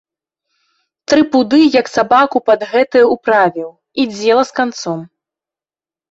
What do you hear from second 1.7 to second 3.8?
як сабаку пад гэтае ўправіў,